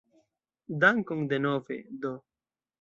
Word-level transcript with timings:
Dankon 0.85 1.21
denove 1.35 1.73
do! 2.01 2.15